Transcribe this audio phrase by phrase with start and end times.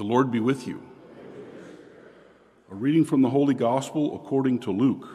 [0.00, 0.80] The Lord be with you.
[2.70, 5.06] A reading from the Holy Gospel according to Luke.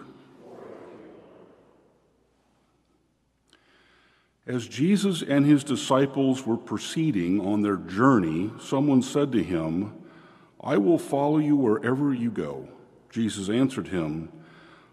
[4.45, 9.91] As Jesus and his disciples were proceeding on their journey, someone said to him,
[10.61, 12.69] I will follow you wherever you go.
[13.09, 14.31] Jesus answered him,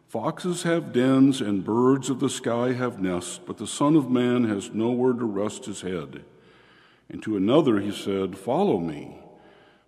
[0.09, 4.45] Foxes have dens and birds of the sky have nests, but the Son of Man
[4.45, 6.25] has nowhere to rest his head.
[7.11, 9.19] And to another he said, Follow me.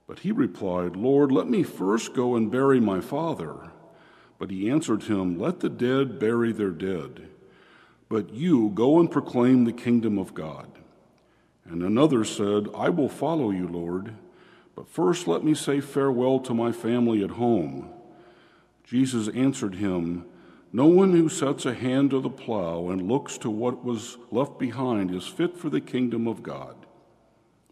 [0.06, 3.70] But he replied, Lord, let me first go and bury my father.
[4.38, 7.28] But he answered him, Let the dead bury their dead.
[8.08, 10.68] But you go and proclaim the kingdom of God.
[11.64, 14.14] And another said, I will follow you, Lord,
[14.76, 17.90] but first let me say farewell to my family at home.
[18.84, 20.26] Jesus answered him,
[20.72, 24.58] No one who sets a hand to the plow and looks to what was left
[24.58, 26.76] behind is fit for the kingdom of God.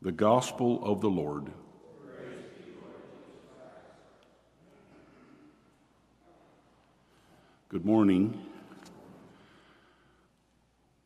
[0.01, 1.53] The gospel of the Lord.
[7.73, 8.39] Good morning.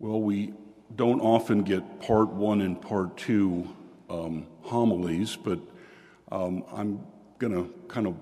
[0.00, 0.52] Well, we
[0.96, 3.68] don't often get part one and part two
[4.10, 5.60] um, homilies, but
[6.32, 7.06] um, I'm
[7.38, 8.16] going to kind of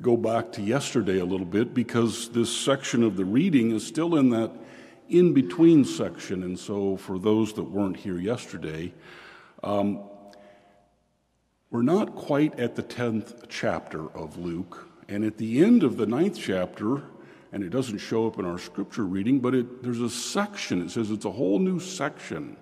[0.00, 4.14] go back to yesterday a little bit because this section of the reading is still
[4.14, 4.52] in that
[5.08, 6.44] in between section.
[6.44, 8.94] And so, for those that weren't here yesterday,
[9.64, 10.02] um,
[11.72, 14.86] we're not quite at the 10th chapter of Luke.
[15.08, 17.02] And at the end of the ninth chapter,
[17.52, 20.82] and it doesn't show up in our scripture reading, but it, there's a section.
[20.82, 22.56] It says it's a whole new section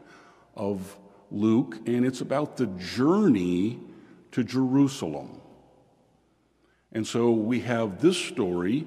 [0.56, 0.98] of
[1.30, 3.78] Luke, and it's about the journey
[4.32, 5.41] to Jerusalem.
[6.92, 8.86] And so we have this story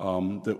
[0.00, 0.58] um, that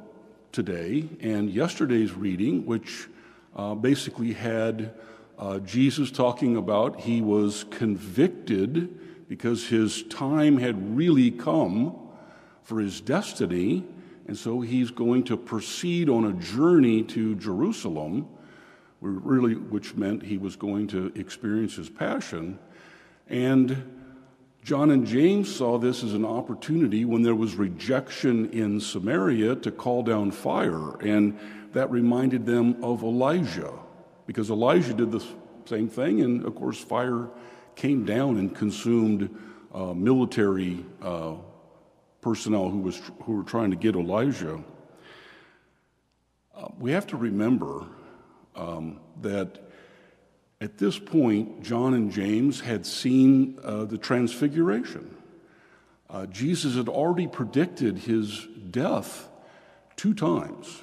[0.53, 3.09] today and yesterday's reading, which
[3.57, 4.95] uh, basically had
[5.39, 11.97] uh, Jesus talking about he was convicted because his time had really come
[12.63, 13.85] for his destiny
[14.29, 18.29] and so he's going to proceed on a journey to Jerusalem,
[19.01, 22.59] really, which meant he was going to experience his passion.
[23.29, 23.99] And
[24.63, 29.71] John and James saw this as an opportunity when there was rejection in Samaria to
[29.71, 30.97] call down fire.
[31.01, 31.39] And
[31.73, 33.73] that reminded them of Elijah,
[34.27, 35.25] because Elijah did the
[35.65, 36.21] same thing.
[36.21, 37.31] And of course, fire
[37.77, 39.35] came down and consumed
[39.73, 41.37] uh, military uh,
[42.21, 44.63] personnel who, was, who were trying to get Elijah,
[46.55, 47.87] uh, we have to remember
[48.57, 49.69] um, that
[50.61, 55.17] at this point, John and James had seen uh, the transfiguration.
[56.11, 59.29] Uh, Jesus had already predicted his death
[59.95, 60.83] two times.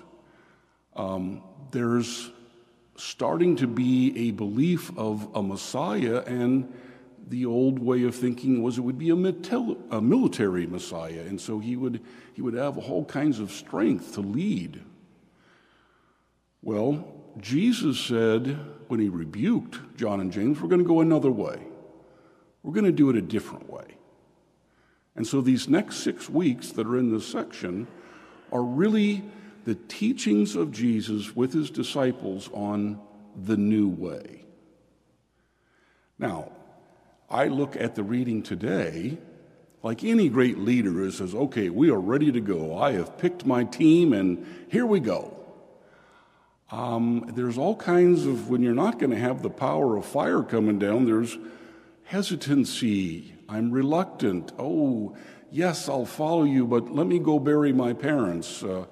[0.96, 2.32] Um, there's
[2.96, 6.74] starting to be a belief of a Messiah, and
[7.28, 11.60] the old way of thinking was it would be a, a military Messiah, and so
[11.60, 12.02] he would,
[12.34, 14.82] he would have all kinds of strength to lead.
[16.62, 17.08] Well,
[17.40, 21.60] Jesus said when he rebuked John and James, we're going to go another way.
[22.64, 23.98] We're going to do it a different way.
[25.16, 27.88] And so these next six weeks that are in this section
[28.52, 29.24] are really
[29.66, 33.00] the teachings of Jesus with his disciples on
[33.36, 34.46] the new way.
[36.18, 36.52] Now,
[37.30, 39.18] I look at the reading today
[39.86, 42.76] like any great leader who says, okay, we are ready to go.
[42.76, 45.32] I have picked my team and here we go.
[46.72, 50.42] Um, there's all kinds of, when you're not going to have the power of fire
[50.42, 51.38] coming down, there's
[52.06, 53.36] hesitancy.
[53.48, 54.52] I'm reluctant.
[54.58, 55.16] Oh,
[55.52, 58.64] yes, I'll follow you, but let me go bury my parents.
[58.64, 58.86] Uh,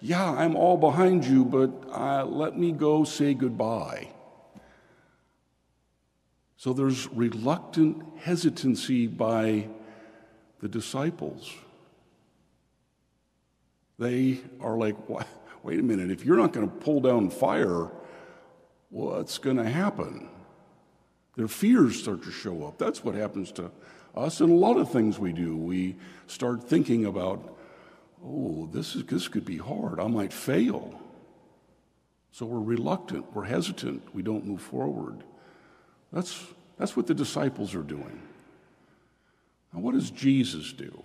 [0.00, 4.08] yeah, I'm all behind you, but uh, let me go say goodbye.
[6.58, 9.68] So there's reluctant hesitancy by
[10.58, 11.54] the disciples.
[13.96, 14.96] They are like,
[15.62, 17.92] wait a minute, if you're not going to pull down fire,
[18.90, 20.28] what's going to happen?
[21.36, 22.76] Their fears start to show up.
[22.76, 23.70] That's what happens to
[24.16, 25.56] us in a lot of things we do.
[25.56, 25.94] We
[26.26, 27.56] start thinking about,
[28.24, 30.00] oh, this, is, this could be hard.
[30.00, 31.00] I might fail.
[32.32, 35.22] So we're reluctant, we're hesitant, we don't move forward.
[36.12, 36.44] That's,
[36.78, 38.20] that's what the disciples are doing.
[39.72, 41.02] Now, what does Jesus do?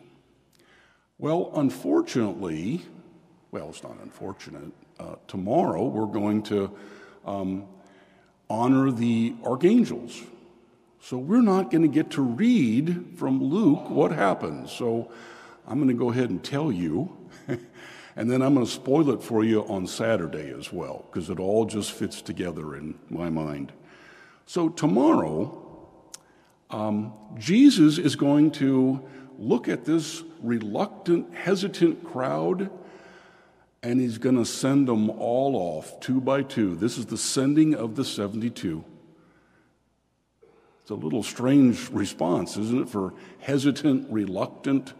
[1.17, 2.81] Well, unfortunately,
[3.51, 4.71] well, it's not unfortunate.
[4.99, 6.71] Uh, tomorrow we're going to
[7.25, 7.65] um,
[8.49, 10.21] honor the archangels.
[10.99, 14.71] So we're not going to get to read from Luke what happens.
[14.71, 15.11] So
[15.67, 17.15] I'm going to go ahead and tell you,
[18.15, 21.39] and then I'm going to spoil it for you on Saturday as well, because it
[21.39, 23.71] all just fits together in my mind.
[24.45, 25.59] So tomorrow,
[26.69, 29.03] um, Jesus is going to
[29.37, 32.69] look at this reluctant, hesitant crowd
[33.83, 36.75] and he's going to send them all off two by two.
[36.75, 38.83] This is the sending of the 72.
[40.81, 44.93] It's a little strange response, isn't it, for hesitant, reluctant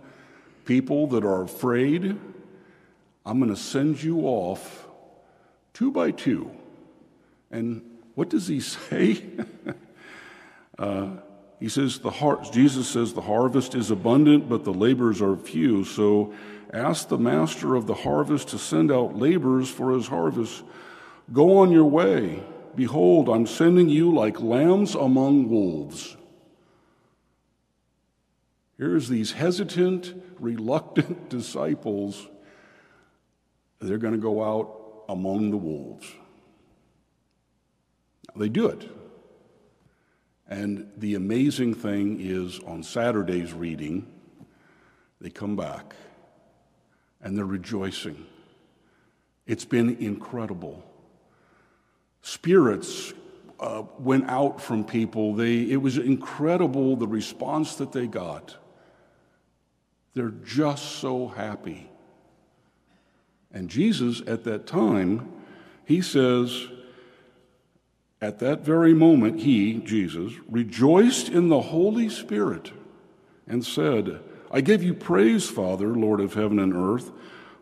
[0.66, 2.18] people that are afraid?
[3.26, 4.88] I'm going to send you off
[5.74, 6.52] two by two.
[7.52, 7.82] And
[8.16, 9.24] what does he say?
[10.80, 11.10] uh,
[11.60, 15.86] he says, the har- Jesus says, the harvest is abundant, but the laborers are few.
[15.86, 16.34] So
[16.74, 20.64] ask the master of the harvest to send out laborers for his harvest.
[21.32, 22.44] Go on your way.
[22.76, 26.18] Behold, I'm sending you like lambs among wolves.
[28.78, 32.28] Here's these hesitant, reluctant disciples.
[33.80, 36.12] They're going to go out among the wolves.
[38.36, 38.90] They do it.
[40.48, 44.08] And the amazing thing is on Saturday's reading,
[45.22, 45.96] they come back
[47.22, 48.26] and they're rejoicing.
[49.46, 50.84] It's been incredible.
[52.22, 53.14] Spirits
[53.60, 55.34] uh, went out from people.
[55.34, 58.58] They, it was incredible the response that they got.
[60.14, 61.90] They're just so happy.
[63.52, 65.32] And Jesus, at that time,
[65.86, 66.68] he says,
[68.24, 72.72] at that very moment, he, Jesus, rejoiced in the Holy Spirit
[73.46, 77.12] and said, I give you praise, Father, Lord of heaven and earth,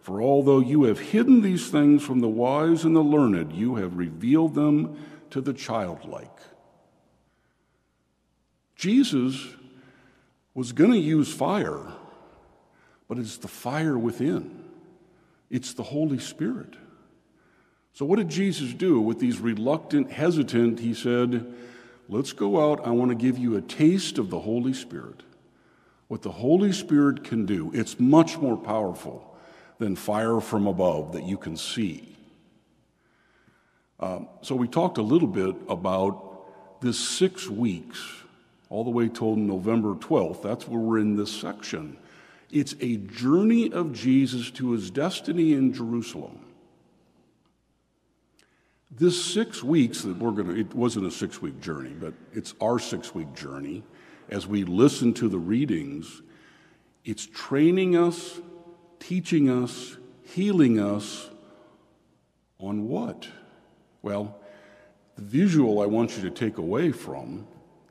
[0.04, 3.98] for although you have hidden these things from the wise and the learned, you have
[3.98, 6.30] revealed them to the childlike.
[8.76, 9.44] Jesus
[10.54, 11.88] was going to use fire,
[13.08, 14.64] but it's the fire within,
[15.50, 16.76] it's the Holy Spirit.
[17.94, 20.80] So, what did Jesus do with these reluctant, hesitant?
[20.80, 21.54] He said,
[22.10, 22.86] Let's go out.
[22.86, 25.24] I want to give you a taste of the Holy Spirit
[26.12, 29.34] what the Holy Spirit can do, it's much more powerful
[29.78, 32.18] than fire from above that you can see.
[33.98, 37.98] Um, so, we talked a little bit about this six weeks,
[38.70, 40.42] all the way till November 12th.
[40.42, 41.96] That's where we're in this section.
[42.52, 46.40] It's a journey of Jesus to his destiny in Jerusalem.
[48.92, 52.54] This six weeks that we're going to, it wasn't a six week journey, but it's
[52.60, 53.84] our six week journey
[54.32, 56.22] as we listen to the readings,
[57.04, 58.40] it's training us,
[59.00, 61.30] teaching us, healing us
[62.60, 63.28] on what?
[64.02, 64.40] Well,
[65.16, 67.46] the visual I want you to take away from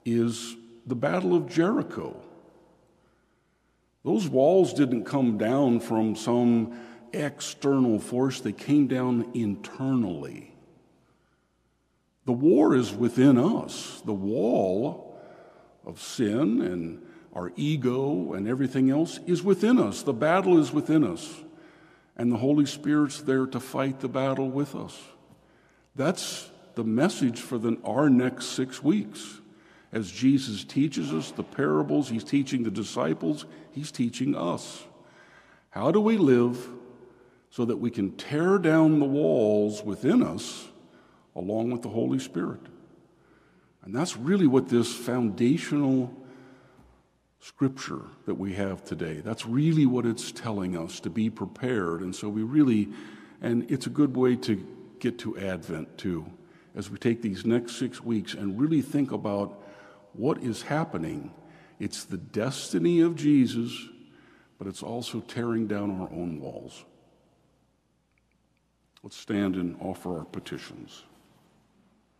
[0.05, 0.56] is
[0.87, 2.17] the Battle of Jericho.
[4.03, 6.81] Those walls didn't come down from some
[7.12, 10.55] external force, they came down internally.
[12.31, 14.03] The war is within us.
[14.05, 15.19] The wall
[15.85, 17.05] of sin and
[17.35, 20.05] our ego and everything else is within us.
[20.05, 21.41] The battle is within us.
[22.17, 24.97] And the Holy Spirit's there to fight the battle with us.
[25.97, 29.41] That's the message for the, our next six weeks.
[29.91, 34.85] As Jesus teaches us the parables, He's teaching the disciples, He's teaching us.
[35.71, 36.65] How do we live
[37.50, 40.69] so that we can tear down the walls within us
[41.41, 42.61] along with the Holy Spirit?
[43.83, 46.15] And that's really what this foundational
[47.41, 52.03] scripture that we have today, that's really what it's telling us to be prepared.
[52.03, 52.91] And so we really,
[53.41, 54.67] and it's a good way to
[54.99, 56.27] get to Advent too,
[56.75, 59.63] as we take these next six weeks and really think about
[60.13, 61.32] what is happening.
[61.79, 63.73] It's the destiny of Jesus,
[64.59, 66.85] but it's also tearing down our own walls.
[69.03, 71.05] Let's stand and offer our petitions.